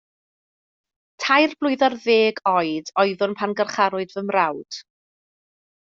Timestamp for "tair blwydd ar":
1.25-1.97